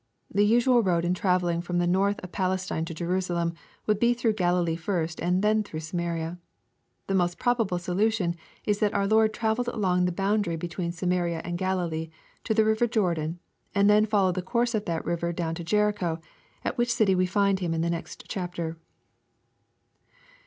The 0.33 0.43
usual 0.43 0.81
road 0.81 1.05
in 1.05 1.13
travelling 1.13 1.61
from 1.61 1.77
the 1.77 1.85
north 1.85 2.19
of 2.23 2.31
Palestine 2.31 2.85
to 2.85 2.93
Jerusalem, 2.95 3.53
would 3.85 3.99
be 3.99 4.15
through 4.15 4.33
Galilee 4.33 4.75
first 4.75 5.21
and 5.21 5.43
then 5.43 5.61
through 5.61 5.81
Samaria. 5.81 6.39
The 7.05 7.13
most 7.13 7.37
probable 7.37 7.77
solution 7.77 8.35
is 8.65 8.79
that 8.79 8.95
our 8.95 9.05
Lord 9.05 9.31
travelled 9.31 9.67
along 9.67 10.05
the 10.05 10.11
boundary 10.11 10.55
between 10.55 10.91
Samaria 10.91 11.41
and 11.43 11.55
Galilee, 11.55 12.09
to 12.45 12.55
the 12.55 12.65
river 12.65 12.87
Jordan, 12.87 13.37
and 13.75 13.87
then 13.91 14.07
followed 14.07 14.33
the 14.33 14.41
course 14.41 14.73
of 14.73 14.85
that 14.85 15.05
river 15.05 15.31
down 15.31 15.53
to 15.53 15.63
Jericho, 15.63 16.19
at 16.65 16.79
which 16.79 16.91
city 16.91 17.13
we 17.13 17.27
find 17.27 17.59
Him 17.59 17.71
in 17.75 17.81
the 17.81 17.89
next 17.91 18.23
chapter. 18.27 18.77